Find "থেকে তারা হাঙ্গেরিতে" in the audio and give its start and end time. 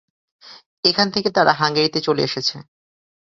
1.11-1.99